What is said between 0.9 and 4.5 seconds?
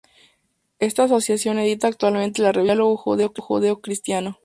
asociación edita actualmente la revista "Diálogo Judeo-Cristiano.